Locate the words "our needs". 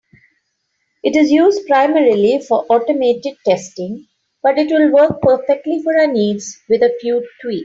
5.95-6.59